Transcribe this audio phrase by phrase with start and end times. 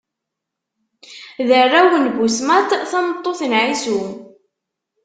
[1.47, 3.99] D arraw n Busmat, tameṭṭut n Ɛisu.